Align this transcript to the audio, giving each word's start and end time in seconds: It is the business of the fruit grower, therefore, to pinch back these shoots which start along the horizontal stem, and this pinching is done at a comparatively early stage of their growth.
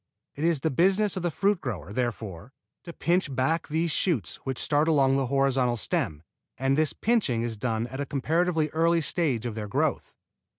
It 0.33 0.43
is 0.43 0.61
the 0.61 0.71
business 0.71 1.15
of 1.15 1.21
the 1.21 1.29
fruit 1.29 1.61
grower, 1.61 1.93
therefore, 1.93 2.53
to 2.85 2.91
pinch 2.91 3.35
back 3.35 3.67
these 3.67 3.91
shoots 3.91 4.37
which 4.37 4.57
start 4.57 4.87
along 4.87 5.15
the 5.15 5.27
horizontal 5.27 5.77
stem, 5.77 6.23
and 6.57 6.75
this 6.75 6.91
pinching 6.91 7.43
is 7.43 7.55
done 7.55 7.85
at 7.85 7.99
a 7.99 8.07
comparatively 8.07 8.69
early 8.69 9.01
stage 9.01 9.45
of 9.45 9.53
their 9.53 9.67
growth. 9.67 10.15